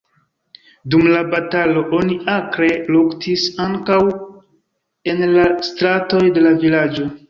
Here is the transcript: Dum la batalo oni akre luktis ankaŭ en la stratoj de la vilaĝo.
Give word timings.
Dum 0.93 1.03
la 1.15 1.21
batalo 1.33 1.83
oni 1.99 2.17
akre 2.37 2.71
luktis 2.97 3.47
ankaŭ 3.69 4.03
en 5.15 5.27
la 5.39 5.49
stratoj 5.73 6.29
de 6.41 6.49
la 6.49 6.61
vilaĝo. 6.67 7.13